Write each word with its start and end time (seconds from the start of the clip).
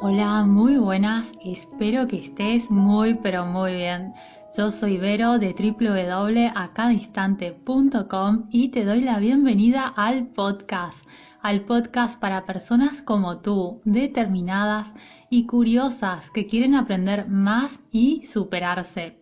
Hola, 0.00 0.44
muy 0.44 0.76
buenas, 0.76 1.32
espero 1.44 2.06
que 2.06 2.20
estés 2.20 2.70
muy 2.70 3.14
pero 3.14 3.44
muy 3.44 3.74
bien. 3.74 4.14
Yo 4.56 4.70
soy 4.70 4.96
Vero 4.96 5.40
de 5.40 5.52
www.acadainstante.com 5.52 8.46
y 8.52 8.68
te 8.68 8.84
doy 8.84 9.00
la 9.00 9.18
bienvenida 9.18 9.88
al 9.88 10.28
podcast, 10.28 11.04
al 11.42 11.62
podcast 11.62 12.16
para 12.20 12.46
personas 12.46 13.02
como 13.02 13.38
tú, 13.38 13.80
determinadas 13.84 14.94
y 15.30 15.46
curiosas 15.46 16.30
que 16.30 16.46
quieren 16.46 16.76
aprender 16.76 17.26
más 17.26 17.80
y 17.90 18.24
superarse. 18.28 19.18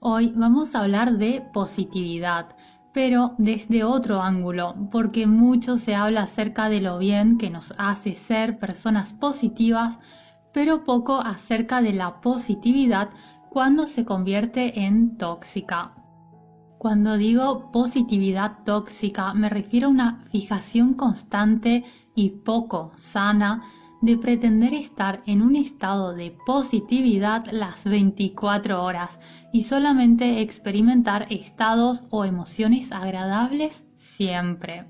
Hoy 0.00 0.32
vamos 0.34 0.74
a 0.74 0.80
hablar 0.80 1.18
de 1.18 1.42
positividad, 1.52 2.56
pero 2.94 3.34
desde 3.38 3.82
otro 3.82 4.22
ángulo, 4.22 4.88
porque 4.92 5.26
mucho 5.26 5.76
se 5.76 5.96
habla 5.96 6.22
acerca 6.22 6.68
de 6.68 6.80
lo 6.80 6.96
bien 6.98 7.36
que 7.36 7.50
nos 7.50 7.74
hace 7.76 8.14
ser 8.14 8.60
personas 8.60 9.12
positivas, 9.12 9.98
pero 10.52 10.84
poco 10.84 11.20
acerca 11.20 11.82
de 11.82 11.92
la 11.92 12.20
positividad 12.20 13.10
cuando 13.50 13.88
se 13.88 14.04
convierte 14.04 14.84
en 14.84 15.18
tóxica. 15.18 15.92
Cuando 16.78 17.16
digo 17.16 17.72
positividad 17.72 18.62
tóxica 18.64 19.34
me 19.34 19.48
refiero 19.48 19.88
a 19.88 19.90
una 19.90 20.24
fijación 20.30 20.94
constante 20.94 21.82
y 22.14 22.30
poco 22.30 22.92
sana 22.94 23.62
de 24.04 24.18
pretender 24.18 24.74
estar 24.74 25.22
en 25.26 25.40
un 25.40 25.56
estado 25.56 26.12
de 26.12 26.36
positividad 26.46 27.46
las 27.50 27.84
24 27.84 28.82
horas 28.82 29.18
y 29.52 29.62
solamente 29.62 30.40
experimentar 30.40 31.26
estados 31.30 32.02
o 32.10 32.24
emociones 32.24 32.92
agradables 32.92 33.84
siempre. 33.96 34.86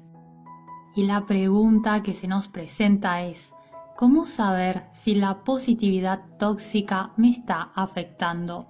Y 0.97 1.05
la 1.05 1.27
pregunta 1.27 2.03
que 2.03 2.15
se 2.15 2.27
nos 2.27 2.49
presenta 2.49 3.23
es, 3.23 3.53
¿cómo 3.97 4.27
saber 4.27 4.85
si 4.93 5.15
la 5.15 5.45
positividad 5.45 6.21
tóxica 6.39 7.12
me 7.17 7.31
está 7.31 7.71
afectando? 7.75 8.69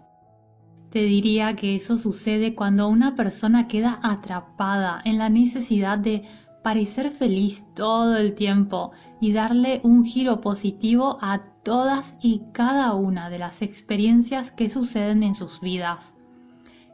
Te 0.91 1.03
diría 1.03 1.56
que 1.56 1.75
eso 1.75 1.97
sucede 1.97 2.55
cuando 2.55 2.89
una 2.89 3.17
persona 3.17 3.67
queda 3.67 3.98
atrapada 4.03 5.01
en 5.05 5.19
la 5.19 5.29
necesidad 5.29 5.98
de 5.98 6.23
parecer 6.62 7.11
feliz 7.11 7.62
todo 7.75 8.17
el 8.17 8.34
tiempo 8.34 8.92
y 9.25 9.33
darle 9.33 9.80
un 9.84 10.05
giro 10.05 10.42
positivo 10.42 11.17
a 11.22 11.41
todas 11.62 12.14
y 12.20 12.42
cada 12.53 12.92
una 12.92 13.30
de 13.30 13.39
las 13.39 13.62
experiencias 13.62 14.50
que 14.50 14.69
suceden 14.69 15.22
en 15.22 15.34
sus 15.34 15.62
vidas, 15.62 16.12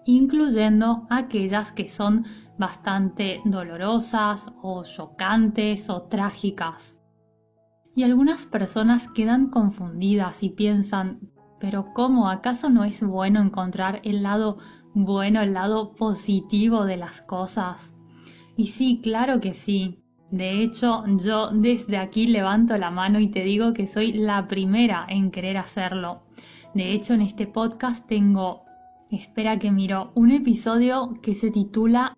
incluyendo 0.06 1.08
aquellas 1.10 1.72
que 1.72 1.88
son 1.88 2.26
bastante 2.56 3.40
dolorosas 3.44 4.46
o 4.62 4.84
chocantes 4.84 5.90
o 5.90 6.02
trágicas. 6.02 6.96
Y 7.96 8.04
algunas 8.04 8.46
personas 8.46 9.08
quedan 9.08 9.48
confundidas 9.48 10.44
y 10.44 10.50
piensan, 10.50 11.32
pero 11.58 11.92
¿cómo 11.94 12.30
acaso 12.30 12.70
no 12.70 12.84
es 12.84 13.02
bueno 13.02 13.42
encontrar 13.42 14.02
el 14.04 14.22
lado 14.22 14.58
bueno, 14.94 15.42
el 15.42 15.54
lado 15.54 15.96
positivo 15.96 16.84
de 16.84 16.96
las 16.96 17.22
cosas? 17.22 17.92
Y 18.56 18.68
sí, 18.68 19.00
claro 19.02 19.40
que 19.40 19.52
sí. 19.52 19.99
De 20.30 20.62
hecho, 20.62 21.04
yo 21.16 21.48
desde 21.50 21.98
aquí 21.98 22.26
levanto 22.26 22.76
la 22.78 22.90
mano 22.90 23.18
y 23.18 23.28
te 23.28 23.42
digo 23.42 23.72
que 23.72 23.86
soy 23.86 24.12
la 24.12 24.46
primera 24.46 25.04
en 25.08 25.30
querer 25.30 25.56
hacerlo. 25.56 26.22
De 26.72 26.92
hecho, 26.92 27.14
en 27.14 27.22
este 27.22 27.48
podcast 27.48 28.06
tengo, 28.06 28.62
espera 29.10 29.58
que 29.58 29.72
miro, 29.72 30.12
un 30.14 30.30
episodio 30.30 31.14
que 31.20 31.34
se 31.34 31.50
titula 31.50 32.16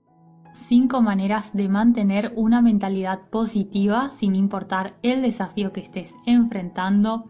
5 0.55 1.01
maneras 1.01 1.55
de 1.55 1.71
mantener 1.71 2.33
una 2.37 2.61
mentalidad 2.61 3.21
positiva 3.31 4.11
sin 4.11 4.35
importar 4.37 4.95
el 5.03 5.23
desafío 5.23 5.73
que 5.73 5.81
estés 5.81 6.15
enfrentando. 6.27 7.25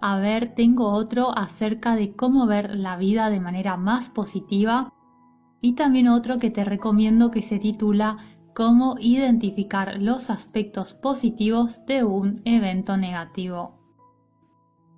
A 0.00 0.18
ver, 0.18 0.54
tengo 0.54 0.90
otro 0.90 1.36
acerca 1.36 1.96
de 1.96 2.14
cómo 2.14 2.46
ver 2.46 2.76
la 2.76 2.96
vida 2.96 3.28
de 3.28 3.40
manera 3.40 3.76
más 3.76 4.08
positiva 4.08 4.92
y 5.60 5.72
también 5.72 6.06
otro 6.06 6.38
que 6.38 6.50
te 6.50 6.64
recomiendo 6.64 7.32
que 7.32 7.42
se 7.42 7.58
titula 7.58 8.18
Cómo 8.56 8.96
identificar 8.98 10.00
los 10.00 10.30
aspectos 10.30 10.94
positivos 10.94 11.84
de 11.84 12.04
un 12.04 12.40
evento 12.46 12.96
negativo. 12.96 13.78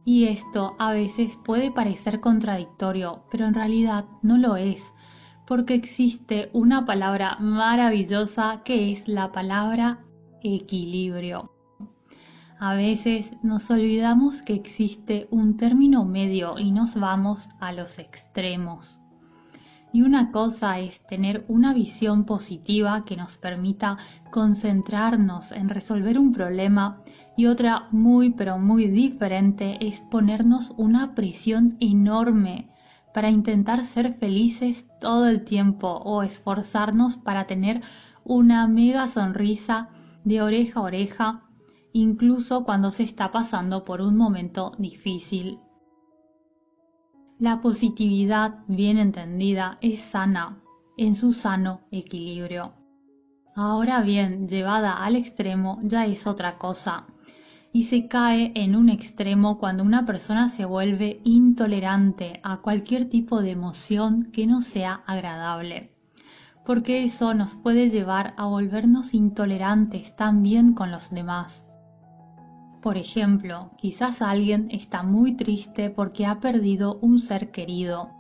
Y 0.04 0.26
esto 0.26 0.76
a 0.78 0.92
veces 0.92 1.36
puede 1.44 1.72
parecer 1.72 2.20
contradictorio, 2.20 3.24
pero 3.32 3.46
en 3.46 3.54
realidad 3.54 4.04
no 4.22 4.38
lo 4.38 4.54
es, 4.54 4.80
porque 5.44 5.74
existe 5.74 6.50
una 6.52 6.86
palabra 6.86 7.36
maravillosa 7.40 8.62
que 8.64 8.92
es 8.92 9.08
la 9.08 9.32
palabra 9.32 10.04
equilibrio. 10.40 11.50
A 12.60 12.74
veces 12.74 13.32
nos 13.42 13.68
olvidamos 13.72 14.40
que 14.40 14.54
existe 14.54 15.26
un 15.32 15.56
término 15.56 16.04
medio 16.04 16.60
y 16.60 16.70
nos 16.70 16.94
vamos 16.94 17.48
a 17.58 17.72
los 17.72 17.98
extremos. 17.98 18.97
Y 19.92 20.02
una 20.02 20.30
cosa 20.30 20.78
es 20.80 21.00
tener 21.06 21.44
una 21.48 21.72
visión 21.72 22.24
positiva 22.24 23.04
que 23.04 23.16
nos 23.16 23.36
permita 23.36 23.96
concentrarnos 24.30 25.50
en 25.52 25.68
resolver 25.68 26.18
un 26.18 26.32
problema 26.32 27.02
y 27.36 27.46
otra 27.46 27.86
muy 27.90 28.30
pero 28.30 28.58
muy 28.58 28.88
diferente 28.88 29.78
es 29.80 30.00
ponernos 30.00 30.72
una 30.76 31.14
presión 31.14 31.76
enorme 31.80 32.68
para 33.14 33.30
intentar 33.30 33.84
ser 33.84 34.14
felices 34.14 34.86
todo 35.00 35.28
el 35.28 35.44
tiempo 35.44 35.88
o 35.88 36.22
esforzarnos 36.22 37.16
para 37.16 37.46
tener 37.46 37.80
una 38.24 38.66
mega 38.66 39.06
sonrisa 39.06 39.88
de 40.24 40.42
oreja 40.42 40.80
a 40.80 40.82
oreja, 40.82 41.42
incluso 41.92 42.64
cuando 42.64 42.90
se 42.90 43.04
está 43.04 43.32
pasando 43.32 43.84
por 43.84 44.02
un 44.02 44.16
momento 44.16 44.72
difícil 44.78 45.60
la 47.38 47.60
positividad 47.60 48.64
bien 48.66 48.98
entendida 48.98 49.78
es 49.80 50.00
sana 50.00 50.58
en 50.96 51.14
su 51.14 51.32
sano 51.32 51.82
equilibrio. 51.92 52.72
Ahora 53.54 54.00
bien, 54.00 54.48
llevada 54.48 55.04
al 55.04 55.14
extremo 55.14 55.78
ya 55.84 56.04
es 56.04 56.26
otra 56.26 56.58
cosa. 56.58 57.06
Y 57.72 57.84
se 57.84 58.08
cae 58.08 58.50
en 58.56 58.74
un 58.74 58.88
extremo 58.88 59.58
cuando 59.58 59.84
una 59.84 60.04
persona 60.04 60.48
se 60.48 60.64
vuelve 60.64 61.20
intolerante 61.22 62.40
a 62.42 62.56
cualquier 62.56 63.08
tipo 63.08 63.40
de 63.40 63.52
emoción 63.52 64.32
que 64.32 64.46
no 64.46 64.60
sea 64.60 65.02
agradable, 65.06 65.92
porque 66.64 67.04
eso 67.04 67.34
nos 67.34 67.54
puede 67.54 67.88
llevar 67.90 68.34
a 68.36 68.46
volvernos 68.46 69.14
intolerantes 69.14 70.16
también 70.16 70.72
con 70.72 70.90
los 70.90 71.10
demás 71.10 71.67
por 72.82 72.96
ejemplo, 72.96 73.70
quizás 73.78 74.22
alguien 74.22 74.68
está 74.70 75.02
muy 75.02 75.36
triste 75.36 75.90
porque 75.90 76.26
ha 76.26 76.40
perdido 76.40 76.98
un 77.00 77.20
ser 77.20 77.50
querido 77.50 78.10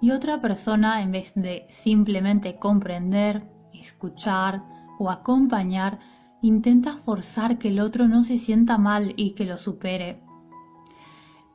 y 0.00 0.10
otra 0.10 0.40
persona 0.40 1.02
en 1.02 1.12
vez 1.12 1.32
de 1.34 1.66
simplemente 1.70 2.56
comprender, 2.56 3.46
escuchar 3.72 4.62
o 4.98 5.10
acompañar, 5.10 5.98
intenta 6.42 6.98
forzar 6.98 7.58
que 7.58 7.68
el 7.68 7.80
otro 7.80 8.08
no 8.08 8.22
se 8.22 8.38
sienta 8.38 8.78
mal 8.78 9.14
y 9.16 9.32
que 9.32 9.44
lo 9.44 9.56
supere. 9.56 10.20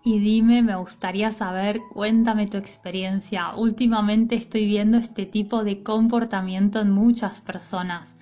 Y 0.04 0.20
dime, 0.20 0.64
me 0.64 0.76
gustaría 0.76 1.32
saber, 1.32 1.80
cuéntame 1.94 2.48
tu 2.48 2.58
experiencia. 2.58 3.56
Últimamente 3.56 4.36
estoy 4.36 4.66
viendo 4.66 4.98
este 4.98 5.28
tipo 5.28 5.64
de 5.64 5.84
comportamiento 5.84 6.80
en 6.80 6.90
muchas 6.90 7.40
personas. 7.42 8.16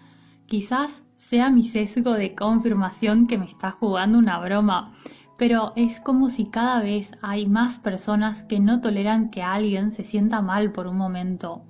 Quizás 0.45 1.03
sea 1.19 1.49
mi 1.49 1.65
sesgo 1.65 2.13
de 2.13 2.33
confirmación 2.33 3.27
que 3.27 3.37
me 3.37 3.45
está 3.45 3.71
jugando 3.71 4.17
una 4.17 4.39
broma, 4.39 4.93
pero 5.37 5.73
es 5.75 5.99
como 5.99 6.29
si 6.29 6.45
cada 6.45 6.81
vez 6.81 7.11
hay 7.21 7.45
más 7.45 7.77
personas 7.77 8.43
que 8.43 8.61
no 8.61 8.79
toleran 8.79 9.29
que 9.29 9.43
alguien 9.43 9.91
se 9.91 10.05
sienta 10.05 10.41
mal 10.41 10.71
por 10.71 10.87
un 10.87 10.95
momento. 10.95 11.65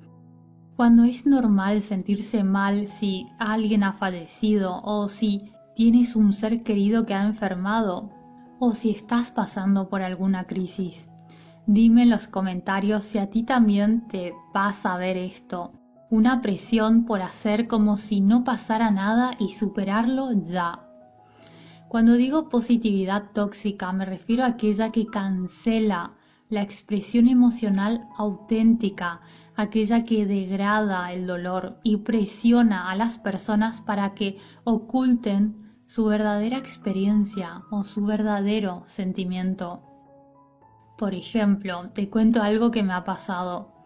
Cuando 0.75 1.03
es 1.03 1.25
normal 1.25 1.81
sentirse 1.81 2.43
mal 2.43 2.87
si 2.87 3.27
alguien 3.39 3.83
ha 3.83 3.93
fallecido 3.93 4.81
o 4.83 5.07
si 5.07 5.51
tienes 5.75 6.15
un 6.15 6.31
ser 6.31 6.63
querido 6.63 7.07
que 7.07 7.15
ha 7.15 7.25
enfermado 7.25 8.11
o 8.59 8.75
si 8.75 8.91
estás 8.91 9.31
pasando 9.31 9.89
por 9.89 10.03
alguna 10.03 10.45
crisis. 10.45 11.09
Dime 11.65 12.03
en 12.03 12.11
los 12.11 12.27
comentarios 12.27 13.03
si 13.03 13.17
a 13.17 13.31
ti 13.31 13.41
también 13.41 14.07
te 14.09 14.31
pasa 14.53 14.95
ver 14.97 15.17
esto 15.17 15.78
una 16.09 16.41
presión 16.41 17.05
por 17.05 17.21
hacer 17.21 17.67
como 17.67 17.97
si 17.97 18.19
no 18.19 18.43
pasara 18.43 18.89
nada 18.89 19.31
y 19.39 19.53
superarlo 19.53 20.31
ya. 20.33 20.85
Cuando 21.87 22.13
digo 22.13 22.49
positividad 22.49 23.31
tóxica 23.33 23.91
me 23.93 24.05
refiero 24.05 24.43
a 24.43 24.47
aquella 24.47 24.91
que 24.91 25.05
cancela 25.05 26.13
la 26.49 26.63
expresión 26.63 27.27
emocional 27.27 28.07
auténtica, 28.17 29.21
aquella 29.55 30.03
que 30.03 30.25
degrada 30.25 31.13
el 31.13 31.27
dolor 31.27 31.79
y 31.83 31.97
presiona 31.97 32.89
a 32.89 32.95
las 32.95 33.19
personas 33.19 33.81
para 33.81 34.15
que 34.15 34.37
oculten 34.63 35.69
su 35.83 36.05
verdadera 36.05 36.57
experiencia 36.57 37.63
o 37.69 37.83
su 37.83 38.05
verdadero 38.05 38.83
sentimiento. 38.85 39.81
Por 40.97 41.13
ejemplo, 41.13 41.89
te 41.93 42.09
cuento 42.09 42.41
algo 42.41 42.71
que 42.71 42.83
me 42.83 42.93
ha 42.93 43.03
pasado. 43.03 43.78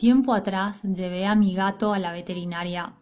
Tiempo 0.00 0.32
atrás 0.32 0.80
llevé 0.82 1.26
a 1.26 1.34
mi 1.34 1.54
gato 1.54 1.92
a 1.92 1.98
la 1.98 2.10
veterinaria 2.12 2.94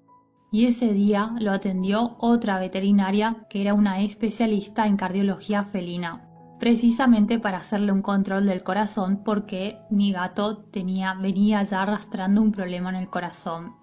y 0.51 0.67
ese 0.67 0.93
día 0.93 1.33
lo 1.39 1.53
atendió 1.53 2.17
otra 2.19 2.59
veterinaria 2.59 3.47
que 3.49 3.61
era 3.61 3.73
una 3.73 4.01
especialista 4.01 4.85
en 4.85 4.97
cardiología 4.97 5.63
felina. 5.63 6.25
precisamente 6.59 7.39
para 7.39 7.59
hacerle 7.59 7.93
un 7.93 8.03
control 8.03 8.47
del 8.47 8.65
corazón 8.65 9.23
porque 9.23 9.79
mi 9.91 10.11
gato 10.11 10.65
tenía, 10.73 11.15
venía 11.15 11.63
ya 11.63 11.83
arrastrando 11.83 12.43
un 12.43 12.51
problema 12.51 12.91
en 12.91 12.97
el 12.97 13.09
corazón. 13.09 13.77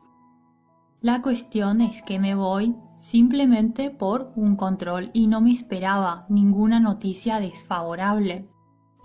La 1.00 1.22
cuestión 1.22 1.80
es 1.80 2.02
que 2.02 2.20
me 2.20 2.36
voy 2.36 2.76
simplemente 2.98 3.92
por 3.92 4.34
un 4.36 4.58
control 4.58 5.12
y 5.14 5.28
no 5.28 5.40
me 5.40 5.54
esperaba 5.54 6.26
ninguna 6.28 6.82
noticia 6.82 7.40
desfavorable. 7.40 8.50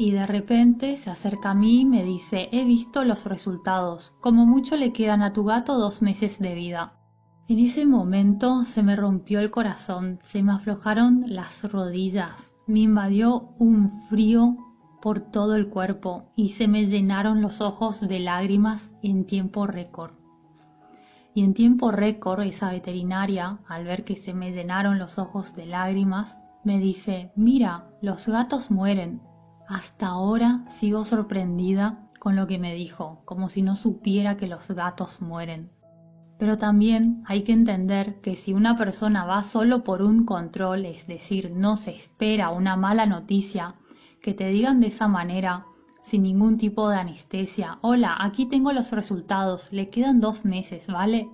Y 0.01 0.13
de 0.13 0.25
repente 0.27 0.97
se 0.97 1.11
acerca 1.11 1.51
a 1.51 1.55
mí 1.55 1.83
y 1.83 1.85
me 1.85 2.03
dice, 2.03 2.49
he 2.53 2.65
visto 2.65 3.05
los 3.05 3.27
resultados, 3.27 4.15
como 4.23 4.47
mucho 4.47 4.79
le 4.79 4.95
quedan 4.95 5.21
a 5.21 5.35
tu 5.35 5.45
gato 5.45 5.77
dos 5.77 6.01
meses 6.01 6.39
de 6.39 6.55
vida. 6.55 6.95
En 7.49 7.59
ese 7.59 7.85
momento 7.85 8.65
se 8.65 8.83
me 8.83 8.97
rompió 8.97 9.41
el 9.41 9.51
corazón, 9.51 10.19
se 10.23 10.43
me 10.43 10.53
aflojaron 10.53 11.25
las 11.27 11.71
rodillas, 11.71 12.51
me 12.67 12.81
invadió 12.81 13.51
un 13.59 14.01
frío 14.09 14.57
por 15.03 15.21
todo 15.21 15.55
el 15.55 15.69
cuerpo 15.69 16.33
y 16.35 16.49
se 16.49 16.67
me 16.67 16.87
llenaron 16.87 17.43
los 17.43 17.61
ojos 17.61 18.01
de 18.01 18.21
lágrimas 18.21 18.89
en 19.03 19.27
tiempo 19.27 19.67
récord. 19.67 20.15
Y 21.35 21.45
en 21.45 21.53
tiempo 21.53 21.91
récord 21.91 22.41
esa 22.41 22.71
veterinaria, 22.71 23.59
al 23.69 23.85
ver 23.85 24.05
que 24.05 24.17
se 24.17 24.33
me 24.33 24.51
llenaron 24.53 24.99
los 24.99 25.19
ojos 25.19 25.55
de 25.55 25.67
lágrimas, 25.67 26.39
me 26.65 26.79
dice, 26.79 27.33
mira, 27.37 27.91
los 28.01 28.27
gatos 28.29 28.71
mueren. 28.71 29.21
Hasta 29.71 30.09
ahora 30.09 30.65
sigo 30.67 31.05
sorprendida 31.05 32.11
con 32.19 32.35
lo 32.35 32.49
que 32.49 32.59
me 32.59 32.75
dijo, 32.75 33.23
como 33.25 33.49
si 33.49 33.63
no 33.63 33.77
supiera 33.77 34.37
que 34.37 34.49
los 34.49 34.67
gatos 34.67 35.23
mueren. 35.23 35.71
Pero 36.41 36.59
también 36.59 37.23
hay 37.25 37.45
que 37.45 37.53
entender 37.53 38.21
que 38.21 38.35
si 38.35 38.53
una 38.53 38.77
persona 38.77 39.25
va 39.25 39.45
solo 39.45 39.85
por 39.85 40.03
un 40.03 40.25
control, 40.25 40.87
es 40.87 41.07
decir, 41.07 41.53
no 41.53 41.77
se 41.77 41.93
espera 41.93 42.51
una 42.51 42.75
mala 42.75 43.07
noticia, 43.07 43.77
que 44.21 44.35
te 44.35 44.49
digan 44.49 44.81
de 44.81 44.89
esa 44.89 45.07
manera, 45.07 45.67
sin 46.03 46.25
ningún 46.25 46.59
tipo 46.59 46.89
de 46.89 46.97
anestesia, 46.97 47.79
hola, 47.81 48.17
aquí 48.19 48.47
tengo 48.47 48.73
los 48.73 48.91
resultados, 48.91 49.69
le 49.71 49.89
quedan 49.89 50.21
dos 50.21 50.45
meses, 50.45 50.89
¿vale? 50.89 51.29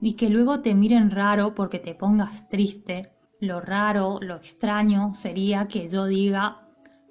Y 0.00 0.14
que 0.14 0.30
luego 0.30 0.62
te 0.62 0.74
miren 0.74 1.12
raro 1.12 1.54
porque 1.54 1.78
te 1.78 1.94
pongas 1.94 2.48
triste, 2.48 3.12
lo 3.38 3.60
raro, 3.60 4.18
lo 4.20 4.34
extraño 4.34 5.14
sería 5.14 5.68
que 5.68 5.88
yo 5.88 6.06
diga, 6.06 6.61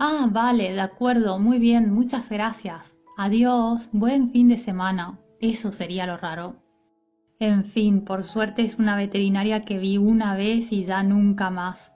ah, 0.03 0.27
vale, 0.31 0.73
de 0.73 0.81
acuerdo, 0.81 1.37
muy 1.37 1.59
bien, 1.59 1.93
muchas 1.93 2.27
gracias, 2.27 2.91
adiós, 3.17 3.87
buen 3.91 4.31
fin 4.31 4.47
de 4.47 4.57
semana, 4.57 5.19
eso 5.39 5.71
sería 5.71 6.07
lo 6.07 6.17
raro. 6.17 6.55
En 7.39 7.65
fin, 7.65 8.03
por 8.03 8.23
suerte 8.23 8.63
es 8.63 8.79
una 8.79 8.95
veterinaria 8.95 9.61
que 9.61 9.77
vi 9.77 9.99
una 9.99 10.35
vez 10.35 10.71
y 10.71 10.85
ya 10.85 11.03
nunca 11.03 11.51
más. 11.51 11.93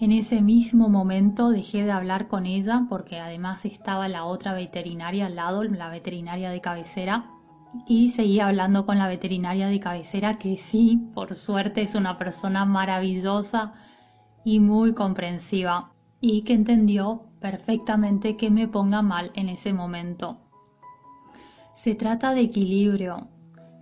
En 0.00 0.12
ese 0.12 0.40
mismo 0.40 0.88
momento 0.88 1.50
dejé 1.50 1.84
de 1.84 1.92
hablar 1.92 2.26
con 2.26 2.46
ella 2.46 2.86
porque 2.88 3.20
además 3.20 3.66
estaba 3.66 4.08
la 4.08 4.24
otra 4.24 4.54
veterinaria 4.54 5.26
al 5.26 5.36
lado, 5.36 5.62
la 5.62 5.90
veterinaria 5.90 6.50
de 6.50 6.62
cabecera, 6.62 7.26
y 7.86 8.08
seguí 8.08 8.40
hablando 8.40 8.86
con 8.86 8.96
la 8.96 9.08
veterinaria 9.08 9.68
de 9.68 9.78
cabecera 9.78 10.32
que 10.34 10.56
sí, 10.56 11.02
por 11.12 11.34
suerte 11.34 11.82
es 11.82 11.94
una 11.94 12.16
persona 12.16 12.64
maravillosa 12.64 13.74
y 14.42 14.58
muy 14.58 14.94
comprensiva 14.94 15.92
y 16.18 16.44
que 16.44 16.54
entendió 16.54 17.31
perfectamente 17.42 18.36
que 18.36 18.50
me 18.50 18.68
ponga 18.68 19.02
mal 19.02 19.32
en 19.34 19.50
ese 19.50 19.74
momento. 19.74 20.38
Se 21.74 21.94
trata 21.94 22.32
de 22.32 22.40
equilibrio. 22.40 23.28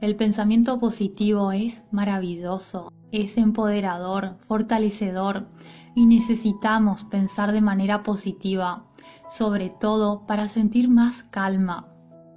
El 0.01 0.17
pensamiento 0.17 0.81
positivo 0.81 1.53
es 1.53 1.85
maravilloso, 1.93 2.91
es 3.13 3.37
empoderador, 3.37 4.39
fortalecedor 4.49 5.47
y 5.95 6.07
necesitamos 6.07 7.05
pensar 7.05 7.53
de 7.53 7.61
manera 7.61 8.03
positiva, 8.03 8.87
sobre 9.31 9.69
todo 9.69 10.27
para 10.27 10.49
sentir 10.49 10.89
más 10.89 11.23
calma 11.25 11.87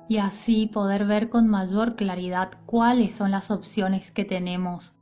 y 0.10 0.18
así 0.18 0.68
poder 0.68 1.06
ver 1.06 1.30
con 1.30 1.48
mayor 1.48 1.96
claridad 1.96 2.52
cuáles 2.66 3.14
son 3.14 3.32
las 3.32 3.50
opciones 3.50 4.12
que 4.12 4.26
tenemos. 4.26 4.94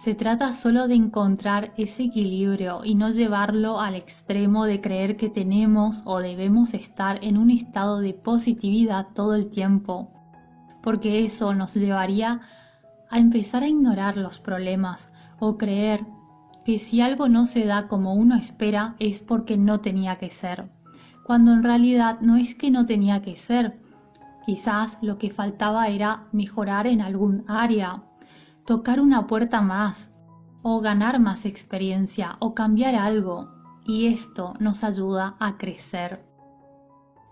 Se 0.00 0.14
trata 0.14 0.54
solo 0.54 0.88
de 0.88 0.94
encontrar 0.94 1.74
ese 1.76 2.04
equilibrio 2.04 2.80
y 2.86 2.94
no 2.94 3.10
llevarlo 3.10 3.80
al 3.80 3.94
extremo 3.94 4.64
de 4.64 4.80
creer 4.80 5.18
que 5.18 5.28
tenemos 5.28 6.00
o 6.06 6.20
debemos 6.20 6.72
estar 6.72 7.22
en 7.22 7.36
un 7.36 7.50
estado 7.50 7.98
de 7.98 8.14
positividad 8.14 9.08
todo 9.14 9.34
el 9.34 9.50
tiempo, 9.50 10.10
porque 10.82 11.22
eso 11.22 11.52
nos 11.52 11.74
llevaría 11.74 12.40
a 13.10 13.18
empezar 13.18 13.62
a 13.62 13.68
ignorar 13.68 14.16
los 14.16 14.40
problemas 14.40 15.10
o 15.38 15.58
creer 15.58 16.06
que 16.64 16.78
si 16.78 17.02
algo 17.02 17.28
no 17.28 17.44
se 17.44 17.66
da 17.66 17.86
como 17.86 18.14
uno 18.14 18.36
espera 18.36 18.96
es 19.00 19.20
porque 19.20 19.58
no 19.58 19.80
tenía 19.80 20.16
que 20.16 20.30
ser, 20.30 20.70
cuando 21.26 21.52
en 21.52 21.62
realidad 21.62 22.20
no 22.22 22.36
es 22.36 22.54
que 22.54 22.70
no 22.70 22.86
tenía 22.86 23.20
que 23.20 23.36
ser, 23.36 23.78
quizás 24.46 24.96
lo 25.02 25.18
que 25.18 25.30
faltaba 25.30 25.88
era 25.88 26.24
mejorar 26.32 26.86
en 26.86 27.02
algún 27.02 27.44
área, 27.48 28.02
tocar 28.66 29.00
una 29.00 29.26
puerta 29.26 29.60
más, 29.60 30.10
o 30.62 30.80
ganar 30.80 31.20
más 31.20 31.44
experiencia, 31.44 32.36
o 32.40 32.54
cambiar 32.54 32.94
algo, 32.94 33.48
y 33.84 34.06
esto 34.06 34.54
nos 34.60 34.84
ayuda 34.84 35.36
a 35.40 35.56
crecer. 35.56 36.24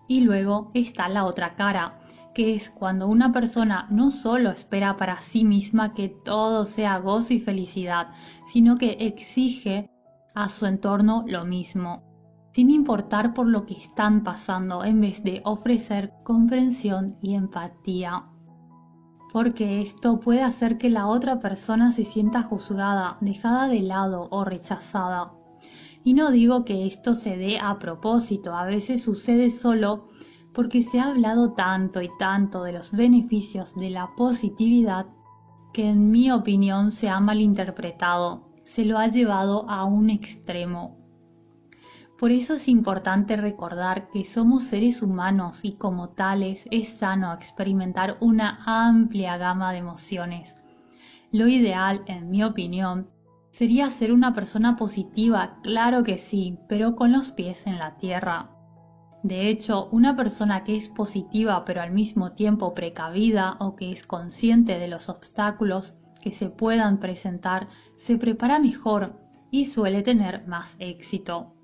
Y 0.09 0.21
luego 0.23 0.71
está 0.75 1.09
la 1.09 1.25
otra 1.25 1.55
cara, 1.55 2.01
que 2.35 2.55
es 2.55 2.71
cuando 2.71 3.09
una 3.09 3.33
persona 3.33 3.87
no 3.91 4.11
solo 4.11 4.51
espera 4.51 4.97
para 4.97 5.21
sí 5.23 5.45
misma 5.45 5.93
que 5.93 6.09
todo 6.09 6.65
sea 6.65 6.99
gozo 6.99 7.35
y 7.35 7.41
felicidad, 7.41 8.13
sino 8.47 8.77
que 8.77 8.93
exige 9.01 9.91
a 10.35 10.49
su 10.49 10.67
entorno 10.67 11.25
lo 11.27 11.45
mismo, 11.45 12.05
sin 12.53 12.71
importar 12.71 13.35
por 13.35 13.47
lo 13.47 13.67
que 13.67 13.75
están 13.75 14.23
pasando, 14.23 14.85
en 14.85 15.01
vez 15.01 15.23
de 15.23 15.43
ofrecer 15.45 16.13
comprensión 16.25 17.19
y 17.23 17.35
empatía. 17.35 18.25
Porque 19.33 19.83
esto 19.83 20.21
puede 20.21 20.43
hacer 20.43 20.79
que 20.79 20.89
la 20.89 21.07
otra 21.07 21.39
persona 21.39 21.93
se 21.93 22.05
sienta 22.05 22.43
juzgada, 22.43 23.19
dejada 23.21 23.69
de 23.69 23.81
lado 23.81 24.29
o 24.31 24.45
rechazada. 24.45 25.33
Y 26.05 26.15
no 26.15 26.31
digo 26.31 26.65
que 26.65 26.87
esto 26.87 27.15
se 27.15 27.37
dé 27.37 27.59
a 27.59 27.79
propósito, 27.79 28.55
a 28.55 28.65
veces 28.65 29.03
sucede 29.03 29.51
solo 29.51 30.09
porque 30.55 30.83
se 30.83 30.99
ha 30.99 31.11
hablado 31.11 31.53
tanto 31.53 32.03
y 32.03 32.11
tanto 32.19 32.65
de 32.65 32.73
los 32.73 32.91
beneficios 32.93 33.75
de 33.75 33.91
la 33.91 34.15
positividad 34.17 35.07
que 35.73 35.89
en 35.89 36.11
mi 36.11 36.31
opinión 36.31 36.91
se 36.91 37.09
ha 37.09 37.21
malinterpretado, 37.21 38.49
se 38.65 38.85
lo 38.85 38.99
ha 38.99 39.09
llevado 39.09 39.69
a 39.69 39.85
un 39.85 40.11
extremo. 40.11 40.98
Por 42.19 42.33
eso 42.33 42.55
es 42.55 42.67
importante 42.67 43.37
recordar 43.37 44.11
que 44.11 44.25
somos 44.25 44.65
seres 44.65 45.03
humanos 45.03 45.61
y 45.63 45.73
como 45.73 46.09
tales 46.09 46.65
es 46.71 46.89
sano 46.89 47.33
experimentar 47.33 48.17
una 48.21 48.59
amplia 48.67 49.37
gama 49.37 49.73
de 49.73 49.79
emociones. 49.79 50.57
Lo 51.31 51.47
ideal, 51.47 52.03
en 52.07 52.31
mi 52.31 52.43
opinión, 52.43 53.09
sería 53.51 53.89
ser 53.91 54.13
una 54.13 54.35
persona 54.35 54.77
positiva, 54.77 55.59
claro 55.63 56.03
que 56.03 56.19
sí, 56.19 56.59
pero 56.69 56.97
con 56.97 57.13
los 57.13 57.31
pies 57.31 57.67
en 57.67 57.79
la 57.79 57.97
tierra, 57.99 58.51
de 59.23 59.49
hecho, 59.49 59.89
una 59.91 60.15
persona 60.15 60.63
que 60.63 60.77
es 60.77 60.89
positiva 60.89 61.65
pero 61.65 61.83
al 61.83 61.91
mismo 61.91 62.33
tiempo 62.33 62.73
precavida 62.75 63.57
o 63.59 63.75
que 63.75 63.91
es 63.91 64.07
consciente 64.07 64.79
de 64.79 64.87
los 64.87 65.09
obstáculos 65.09 65.95
que 66.23 66.33
se 66.33 66.51
puedan 66.51 66.99
presentar 66.99 67.69
se 67.97 68.17
prepara 68.17 68.61
mejor 68.61 69.21
y 69.51 69.67
suele 69.67 70.03
tener 70.03 70.47
más 70.47 70.77
éxito. 70.79 71.58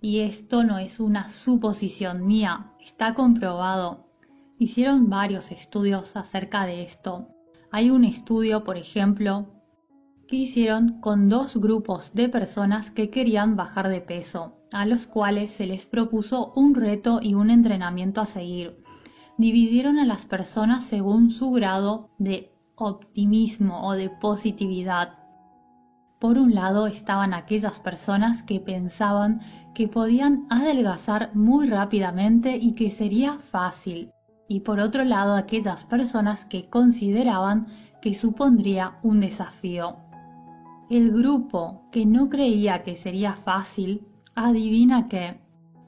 Y 0.00 0.20
esto 0.20 0.62
no 0.62 0.78
es 0.78 1.00
una 1.00 1.30
suposición 1.30 2.26
mía, 2.26 2.72
está 2.80 3.14
comprobado. 3.14 4.06
Hicieron 4.58 5.10
varios 5.10 5.50
estudios 5.50 6.16
acerca 6.16 6.66
de 6.66 6.82
esto. 6.82 7.28
Hay 7.72 7.90
un 7.90 8.04
estudio, 8.04 8.62
por 8.62 8.76
ejemplo, 8.76 9.46
que 10.28 10.36
hicieron 10.36 11.00
con 11.00 11.28
dos 11.28 11.56
grupos 11.56 12.14
de 12.14 12.28
personas 12.28 12.90
que 12.90 13.10
querían 13.10 13.56
bajar 13.56 13.88
de 13.88 14.00
peso, 14.00 14.58
a 14.72 14.86
los 14.86 15.06
cuales 15.06 15.52
se 15.52 15.66
les 15.66 15.86
propuso 15.86 16.52
un 16.54 16.74
reto 16.74 17.20
y 17.22 17.34
un 17.34 17.50
entrenamiento 17.50 18.20
a 18.20 18.26
seguir. 18.26 18.82
Dividieron 19.36 19.98
a 19.98 20.04
las 20.04 20.26
personas 20.26 20.84
según 20.84 21.30
su 21.30 21.50
grado 21.50 22.10
de 22.18 22.52
optimismo 22.74 23.86
o 23.86 23.92
de 23.92 24.10
positividad. 24.10 25.17
Por 26.18 26.36
un 26.36 26.54
lado 26.54 26.88
estaban 26.88 27.32
aquellas 27.32 27.78
personas 27.78 28.42
que 28.42 28.58
pensaban 28.58 29.40
que 29.72 29.86
podían 29.86 30.46
adelgazar 30.50 31.30
muy 31.34 31.68
rápidamente 31.68 32.56
y 32.56 32.72
que 32.74 32.90
sería 32.90 33.38
fácil, 33.38 34.10
y 34.48 34.60
por 34.60 34.80
otro 34.80 35.04
lado 35.04 35.36
aquellas 35.36 35.84
personas 35.84 36.44
que 36.46 36.68
consideraban 36.68 37.68
que 38.02 38.14
supondría 38.14 38.98
un 39.02 39.20
desafío. 39.20 39.96
El 40.90 41.12
grupo 41.12 41.82
que 41.92 42.04
no 42.04 42.28
creía 42.28 42.82
que 42.82 42.96
sería 42.96 43.34
fácil, 43.34 44.04
adivina 44.34 45.06
que 45.06 45.38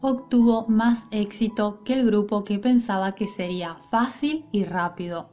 obtuvo 0.00 0.66
más 0.68 1.04
éxito 1.10 1.82
que 1.84 1.94
el 1.94 2.06
grupo 2.06 2.44
que 2.44 2.58
pensaba 2.58 3.16
que 3.16 3.26
sería 3.26 3.76
fácil 3.90 4.44
y 4.52 4.64
rápido. 4.64 5.30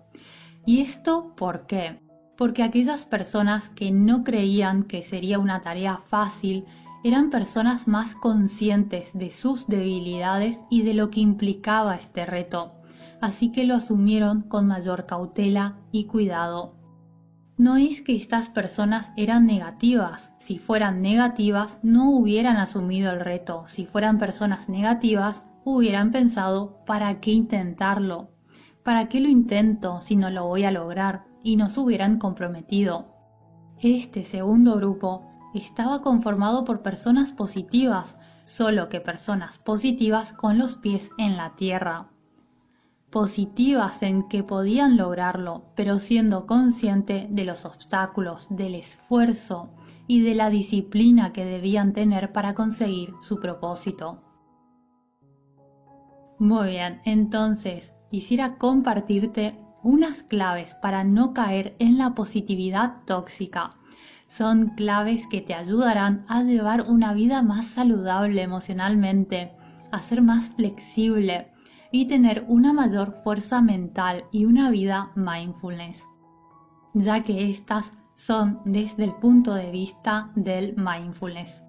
¿Y 0.66 0.82
esto 0.82 1.36
por 1.36 1.68
qué? 1.68 2.06
Porque 2.38 2.63
aquellas 2.63 3.06
personas 3.06 3.70
que 3.70 3.91
no 3.91 4.24
creían 4.24 4.84
que 4.84 5.03
sería 5.03 5.39
una 5.39 5.62
tarea 5.62 6.01
fácil 6.08 6.65
eran 7.03 7.29
personas 7.29 7.88
más 7.88 8.15
conscientes 8.15 9.10
de 9.13 9.32
sus 9.32 9.67
debilidades 9.67 10.60
y 10.70 10.84
de 10.84 10.94
lo 10.94 11.10
que 11.10 11.20
implicaba 11.20 11.96
este 11.96 12.25
reto, 12.25 12.74
así 13.22 13.51
que 13.51 13.65
lo 13.65 13.75
asumieron 13.75 14.41
con 14.41 14.67
mayor 14.67 15.06
cautela 15.06 15.77
y 15.91 16.06
cuidado. 16.06 16.74
No 17.58 17.75
es 17.77 18.01
que 18.01 18.15
estas 18.15 18.50
personas 18.50 19.12
eran 19.15 19.48
negativas, 19.48 20.29
si 20.38 20.60
fueran 20.60 21.01
negativas 21.01 21.79
no 21.82 22.12
hubieran 22.12 22.58
asumido 22.58 23.12
el 23.12 23.20
reto, 23.20 23.63
si 23.67 23.86
fueran 23.86 24.20
personas 24.20 24.70
negativas 24.70 25.44
hubieran 25.63 26.12
pensado 26.12 26.84
¿para 26.86 27.20
qué 27.20 27.32
intentarlo? 27.32 28.29
¿Para 28.88 29.10
qué 29.10 29.20
lo 29.20 29.27
intento 29.27 30.00
si 30.00 30.15
no 30.15 30.29
lo 30.29 30.48
voy 30.48 30.63
a 30.63 30.72
lograr? 30.72 31.25
y 31.44 31.58
no 31.58 31.67
se 31.67 31.82
hubieran 31.82 32.20
comprometido. 32.20 33.08
Este 33.82 34.24
segundo 34.24 34.77
grupo 34.77 35.29
estaba 35.53 36.01
conformado 36.01 36.63
por 36.63 36.84
personas 36.84 37.34
positivas, 37.34 38.15
solo 38.46 38.88
que 38.88 39.01
personas 39.01 39.58
positivas 39.58 40.32
con 40.32 40.58
los 40.58 40.75
pies 40.75 41.10
en 41.17 41.36
la 41.36 41.53
tierra. 41.58 42.08
Positivas 43.10 44.01
en 44.03 44.29
que 44.29 44.44
podían 44.44 44.96
lograrlo, 44.96 45.65
pero 45.75 46.00
siendo 46.00 46.46
consciente 46.46 47.27
de 47.29 47.44
los 47.44 47.65
obstáculos, 47.65 48.48
del 48.50 48.74
esfuerzo 48.74 49.70
y 50.08 50.22
de 50.22 50.34
la 50.34 50.50
disciplina 50.50 51.34
que 51.34 51.44
debían 51.44 51.91
tener 51.91 52.32
para 52.32 52.53
conseguir 52.53 53.13
su 53.20 53.41
propósito. 53.41 54.24
Muy 56.39 56.70
bien, 56.70 57.01
entonces 57.03 57.91
quisiera 58.09 58.57
compartirte 58.57 59.55
unas 59.83 60.23
claves 60.23 60.75
para 60.75 61.03
no 61.03 61.33
caer 61.33 61.75
en 61.79 61.97
la 61.97 62.15
positividad 62.15 63.03
tóxica 63.05 63.77
son 64.27 64.69
claves 64.75 65.25
que 65.27 65.41
te 65.41 65.53
ayudarán 65.53 66.25
a 66.27 66.43
llevar 66.43 66.83
una 66.89 67.13
vida 67.13 67.41
más 67.41 67.65
saludable 67.65 68.41
emocionalmente, 68.43 69.51
a 69.91 70.01
ser 70.01 70.21
más 70.21 70.49
flexible 70.49 71.51
y 71.91 72.07
tener 72.07 72.45
una 72.47 72.73
mayor 72.73 73.21
fuerza 73.23 73.61
mental 73.61 74.25
y 74.31 74.45
una 74.45 74.69
vida 74.69 75.11
mindfulness, 75.15 76.03
ya 76.93 77.23
que 77.23 77.49
estas 77.49 77.89
son 78.15 78.59
desde 78.65 79.05
el 79.05 79.13
punto 79.13 79.53
de 79.53 79.71
vista 79.71 80.31
del 80.35 80.75
mindfulness. 80.75 81.63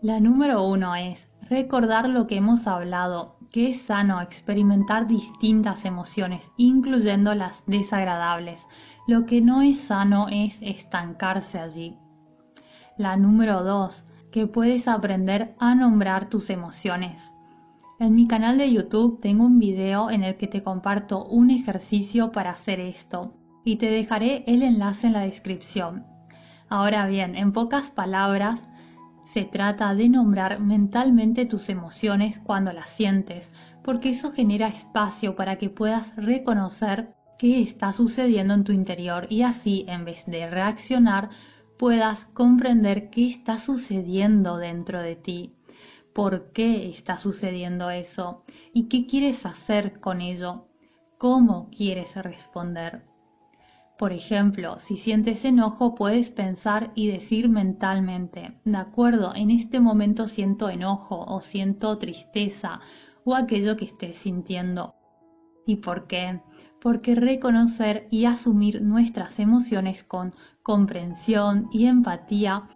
La 0.00 0.18
número 0.20 0.64
uno 0.64 0.96
es 0.96 1.29
recordar 1.50 2.08
lo 2.08 2.28
que 2.28 2.36
hemos 2.36 2.68
hablado, 2.68 3.36
que 3.50 3.70
es 3.70 3.82
sano 3.82 4.22
experimentar 4.22 5.08
distintas 5.08 5.84
emociones, 5.84 6.50
incluyendo 6.56 7.34
las 7.34 7.64
desagradables, 7.66 8.66
lo 9.08 9.26
que 9.26 9.40
no 9.40 9.60
es 9.60 9.78
sano 9.80 10.28
es 10.30 10.58
estancarse 10.62 11.58
allí. 11.58 11.98
La 12.96 13.16
número 13.16 13.64
2, 13.64 14.04
que 14.30 14.46
puedes 14.46 14.86
aprender 14.86 15.56
a 15.58 15.74
nombrar 15.74 16.28
tus 16.28 16.50
emociones. 16.50 17.32
En 17.98 18.14
mi 18.14 18.28
canal 18.28 18.56
de 18.56 18.72
YouTube 18.72 19.20
tengo 19.20 19.44
un 19.44 19.58
video 19.58 20.08
en 20.10 20.22
el 20.22 20.36
que 20.36 20.46
te 20.46 20.62
comparto 20.62 21.24
un 21.24 21.50
ejercicio 21.50 22.30
para 22.30 22.50
hacer 22.50 22.78
esto 22.78 23.34
y 23.64 23.76
te 23.76 23.90
dejaré 23.90 24.44
el 24.46 24.62
enlace 24.62 25.08
en 25.08 25.14
la 25.14 25.22
descripción. 25.22 26.06
Ahora 26.68 27.08
bien, 27.08 27.34
en 27.34 27.52
pocas 27.52 27.90
palabras, 27.90 28.69
se 29.32 29.44
trata 29.44 29.94
de 29.94 30.08
nombrar 30.08 30.58
mentalmente 30.58 31.46
tus 31.46 31.68
emociones 31.68 32.40
cuando 32.40 32.72
las 32.72 32.88
sientes, 32.88 33.52
porque 33.84 34.10
eso 34.10 34.32
genera 34.32 34.66
espacio 34.66 35.36
para 35.36 35.56
que 35.56 35.70
puedas 35.70 36.16
reconocer 36.16 37.14
qué 37.38 37.62
está 37.62 37.92
sucediendo 37.92 38.54
en 38.54 38.64
tu 38.64 38.72
interior 38.72 39.28
y 39.30 39.42
así 39.42 39.84
en 39.86 40.04
vez 40.04 40.26
de 40.26 40.50
reaccionar 40.50 41.30
puedas 41.78 42.24
comprender 42.34 43.08
qué 43.08 43.28
está 43.28 43.60
sucediendo 43.60 44.56
dentro 44.56 45.00
de 45.00 45.14
ti, 45.14 45.54
por 46.12 46.50
qué 46.50 46.90
está 46.90 47.20
sucediendo 47.20 47.88
eso 47.88 48.42
y 48.74 48.88
qué 48.88 49.06
quieres 49.06 49.46
hacer 49.46 50.00
con 50.00 50.20
ello, 50.22 50.66
cómo 51.18 51.70
quieres 51.70 52.16
responder. 52.16 53.09
Por 54.00 54.14
ejemplo, 54.14 54.78
si 54.78 54.96
sientes 54.96 55.44
enojo, 55.44 55.94
puedes 55.94 56.30
pensar 56.30 56.90
y 56.94 57.08
decir 57.08 57.50
mentalmente, 57.50 58.58
de 58.64 58.76
acuerdo, 58.78 59.34
en 59.34 59.50
este 59.50 59.78
momento 59.78 60.26
siento 60.26 60.70
enojo 60.70 61.22
o 61.26 61.42
siento 61.42 61.98
tristeza 61.98 62.80
o 63.24 63.34
aquello 63.34 63.76
que 63.76 63.84
estés 63.84 64.16
sintiendo. 64.16 64.94
¿Y 65.66 65.76
por 65.76 66.06
qué? 66.06 66.40
porque 66.80 67.14
reconocer 67.14 68.08
y 68.10 68.24
asumir 68.24 68.80
nuestras 68.80 69.38
emociones 69.38 70.02
con 70.02 70.32
comprensión 70.62 71.68
y 71.70 71.84
empatía 71.84 72.70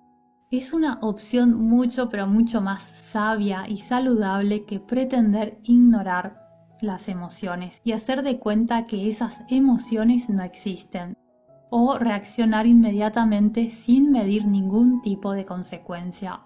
es 0.51 0.75
una 0.75 0.99
opción 1.01 1.55
mucho 1.55 2.11
pero 2.11 2.27
mucho 2.27 2.61
más 2.61 2.83
sabia 3.11 3.67
y 3.67 3.79
saludable 3.79 4.67
que 4.67 4.79
pretender 4.79 5.59
ignorar 5.63 6.44
las 6.85 7.09
emociones 7.09 7.81
y 7.85 7.93
hacer 7.93 8.23
de 8.23 8.39
cuenta 8.39 8.87
que 8.87 9.09
esas 9.09 9.41
emociones 9.49 10.31
no 10.31 10.43
existen 10.43 11.17
o 11.71 11.99
reaccionar 11.99 12.67
inmediatamente 12.67 13.71
sin 13.71 14.13
medir 14.13 14.47
ningún 14.47 15.03
tipo 15.03 15.33
de 15.33 15.45
consecuencia. 15.45 16.41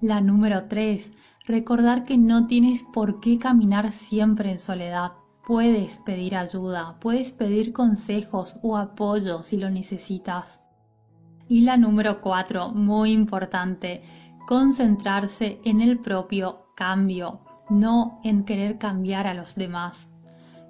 La 0.00 0.20
número 0.20 0.66
3. 0.68 1.10
Recordar 1.46 2.04
que 2.04 2.18
no 2.18 2.46
tienes 2.46 2.84
por 2.92 3.20
qué 3.20 3.38
caminar 3.38 3.92
siempre 3.92 4.50
en 4.50 4.58
soledad 4.58 5.12
Puedes 5.50 5.98
pedir 5.98 6.36
ayuda, 6.36 6.96
puedes 7.00 7.32
pedir 7.32 7.72
consejos 7.72 8.54
o 8.62 8.76
apoyo 8.76 9.42
si 9.42 9.56
lo 9.56 9.68
necesitas. 9.68 10.62
Y 11.48 11.62
la 11.62 11.76
número 11.76 12.20
cuatro, 12.20 12.68
muy 12.68 13.10
importante, 13.10 14.04
concentrarse 14.46 15.60
en 15.64 15.80
el 15.80 15.98
propio 15.98 16.66
cambio, 16.76 17.40
no 17.70 18.20
en 18.24 18.44
querer 18.44 18.78
cambiar 18.78 19.26
a 19.26 19.34
los 19.34 19.54
demás. 19.54 20.08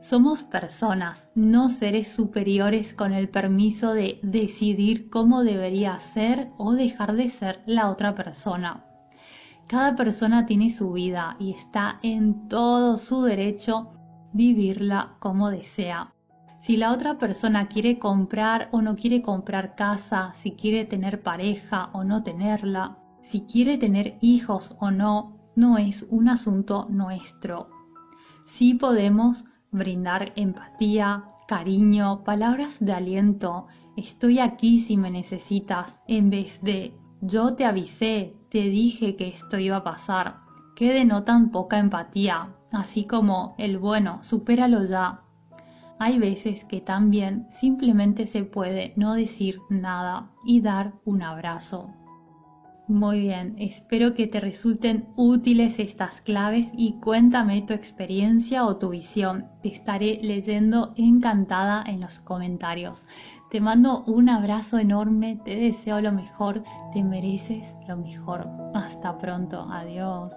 Somos 0.00 0.42
personas, 0.42 1.28
no 1.34 1.68
seres 1.68 2.08
superiores 2.08 2.94
con 2.94 3.12
el 3.12 3.28
permiso 3.28 3.92
de 3.92 4.18
decidir 4.22 5.10
cómo 5.10 5.42
debería 5.44 5.98
ser 5.98 6.50
o 6.56 6.72
dejar 6.72 7.14
de 7.14 7.28
ser 7.28 7.62
la 7.66 7.90
otra 7.90 8.14
persona. 8.14 8.84
Cada 9.66 9.94
persona 9.96 10.46
tiene 10.46 10.70
su 10.70 10.92
vida 10.92 11.36
y 11.38 11.52
está 11.52 12.00
en 12.02 12.48
todo 12.48 12.96
su 12.96 13.22
derecho 13.22 13.92
vivirla 14.32 15.16
como 15.18 15.50
desea. 15.50 16.14
Si 16.60 16.76
la 16.76 16.92
otra 16.92 17.18
persona 17.18 17.68
quiere 17.68 17.98
comprar 17.98 18.68
o 18.72 18.82
no 18.82 18.96
quiere 18.96 19.22
comprar 19.22 19.76
casa, 19.76 20.32
si 20.34 20.52
quiere 20.52 20.84
tener 20.84 21.22
pareja 21.22 21.90
o 21.92 22.04
no 22.04 22.22
tenerla, 22.22 22.98
si 23.22 23.42
quiere 23.42 23.78
tener 23.78 24.18
hijos 24.20 24.74
o 24.78 24.90
no, 24.90 25.39
no 25.60 25.76
es 25.76 26.06
un 26.08 26.30
asunto 26.30 26.86
nuestro. 26.88 27.68
Sí 28.46 28.72
podemos 28.72 29.44
brindar 29.70 30.32
empatía, 30.34 31.24
cariño, 31.46 32.24
palabras 32.24 32.78
de 32.80 32.94
aliento, 32.94 33.66
estoy 33.94 34.38
aquí 34.38 34.78
si 34.78 34.96
me 34.96 35.10
necesitas, 35.10 36.00
en 36.08 36.30
vez 36.30 36.62
de 36.62 36.94
yo 37.20 37.54
te 37.56 37.66
avisé, 37.66 38.34
te 38.50 38.70
dije 38.70 39.16
que 39.16 39.28
esto 39.28 39.58
iba 39.58 39.76
a 39.76 39.84
pasar, 39.84 40.38
que 40.74 40.94
denotan 40.94 41.50
poca 41.50 41.78
empatía, 41.78 42.54
así 42.72 43.04
como 43.04 43.54
el 43.58 43.76
bueno, 43.76 44.24
supéralo 44.24 44.84
ya. 44.84 45.20
Hay 45.98 46.18
veces 46.18 46.64
que 46.64 46.80
también 46.80 47.48
simplemente 47.50 48.24
se 48.24 48.44
puede 48.44 48.94
no 48.96 49.12
decir 49.12 49.60
nada 49.68 50.30
y 50.42 50.62
dar 50.62 50.94
un 51.04 51.22
abrazo. 51.22 51.99
Muy 52.90 53.20
bien, 53.20 53.54
espero 53.60 54.14
que 54.14 54.26
te 54.26 54.40
resulten 54.40 55.06
útiles 55.14 55.78
estas 55.78 56.20
claves 56.22 56.66
y 56.72 56.94
cuéntame 56.94 57.62
tu 57.62 57.72
experiencia 57.72 58.66
o 58.66 58.78
tu 58.78 58.88
visión. 58.88 59.46
Te 59.62 59.68
estaré 59.68 60.18
leyendo 60.22 60.92
encantada 60.96 61.84
en 61.86 62.00
los 62.00 62.18
comentarios. 62.18 63.06
Te 63.48 63.60
mando 63.60 64.02
un 64.06 64.28
abrazo 64.28 64.76
enorme, 64.80 65.40
te 65.44 65.54
deseo 65.54 66.00
lo 66.00 66.10
mejor, 66.10 66.64
te 66.92 67.04
mereces 67.04 67.64
lo 67.86 67.96
mejor. 67.96 68.48
Hasta 68.74 69.16
pronto, 69.18 69.68
adiós. 69.70 70.34